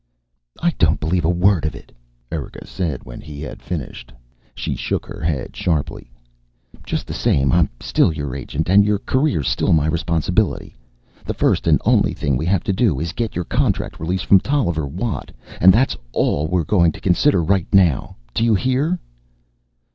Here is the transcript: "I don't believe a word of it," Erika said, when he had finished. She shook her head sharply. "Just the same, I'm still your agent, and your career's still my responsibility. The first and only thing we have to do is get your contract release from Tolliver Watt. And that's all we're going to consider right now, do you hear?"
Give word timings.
"I 0.59 0.71
don't 0.79 0.99
believe 0.99 1.25
a 1.25 1.29
word 1.29 1.63
of 1.63 1.75
it," 1.75 1.91
Erika 2.31 2.65
said, 2.65 3.03
when 3.03 3.21
he 3.21 3.39
had 3.41 3.61
finished. 3.61 4.11
She 4.55 4.73
shook 4.73 5.05
her 5.05 5.21
head 5.21 5.55
sharply. 5.55 6.09
"Just 6.83 7.05
the 7.05 7.13
same, 7.13 7.51
I'm 7.51 7.69
still 7.79 8.11
your 8.11 8.35
agent, 8.35 8.67
and 8.67 8.83
your 8.83 8.97
career's 8.97 9.47
still 9.47 9.73
my 9.73 9.85
responsibility. 9.85 10.75
The 11.23 11.35
first 11.35 11.67
and 11.67 11.79
only 11.85 12.15
thing 12.15 12.35
we 12.35 12.47
have 12.47 12.63
to 12.63 12.73
do 12.73 12.99
is 12.99 13.13
get 13.13 13.35
your 13.35 13.45
contract 13.45 13.99
release 13.99 14.23
from 14.23 14.39
Tolliver 14.39 14.87
Watt. 14.87 15.31
And 15.59 15.71
that's 15.71 15.95
all 16.13 16.47
we're 16.47 16.63
going 16.63 16.91
to 16.93 16.99
consider 16.99 17.43
right 17.43 17.67
now, 17.71 18.15
do 18.33 18.43
you 18.43 18.55
hear?" 18.55 18.97